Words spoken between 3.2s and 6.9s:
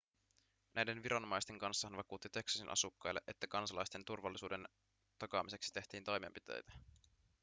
että kansalaisten turvallisuuden takaamiseksi tehtiin toimenpiteitä